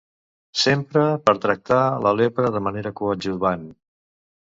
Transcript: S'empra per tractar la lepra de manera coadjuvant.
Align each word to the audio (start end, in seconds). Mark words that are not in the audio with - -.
S'empra 0.59 1.03
per 1.27 1.35
tractar 1.43 1.81
la 2.05 2.13
lepra 2.21 2.51
de 2.57 2.61
manera 2.69 2.93
coadjuvant. 3.01 3.69